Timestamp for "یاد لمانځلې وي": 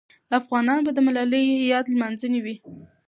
1.73-2.55